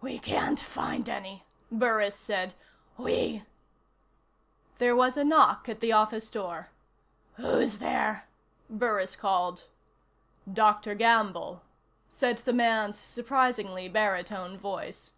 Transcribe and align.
"We 0.00 0.18
can't 0.18 0.58
find 0.58 1.08
any," 1.08 1.44
Burris 1.70 2.16
said. 2.16 2.54
"We" 2.96 3.44
There 4.78 4.96
was 4.96 5.16
a 5.16 5.22
knock 5.22 5.68
at 5.68 5.78
the 5.78 5.92
office 5.92 6.28
door. 6.32 6.70
"Who's 7.34 7.78
there?" 7.78 8.26
Burris 8.68 9.14
called. 9.14 9.66
"Dr. 10.52 10.96
Gamble," 10.96 11.62
said 12.08 12.38
the 12.38 12.52
man's 12.52 12.98
surprisingly 12.98 13.88
baritone 13.88 14.58
voice. 14.58 15.12